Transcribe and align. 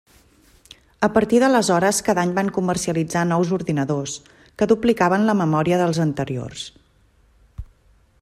A 1.07 1.09
partir 1.17 1.41
d'aleshores 1.43 1.99
cada 2.07 2.23
any 2.27 2.31
van 2.37 2.49
comercialitzar 2.55 3.23
nous 3.33 3.53
ordinadors, 3.59 4.15
que 4.61 4.69
duplicaven 4.73 5.29
la 5.31 5.37
memòria 5.45 5.79
dels 5.83 6.01
anteriors. 6.07 6.67